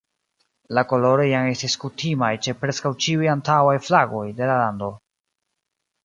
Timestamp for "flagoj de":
3.89-4.49